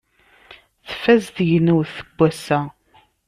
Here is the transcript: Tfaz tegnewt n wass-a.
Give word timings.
Tfaz 0.89 1.23
tegnewt 1.35 1.95
n 2.05 2.05
wass-a. 2.17 2.59